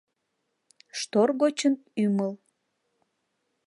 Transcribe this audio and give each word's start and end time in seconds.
Штор 0.99 1.29
гочын— 1.41 1.73
ӱмыл. 2.03 2.33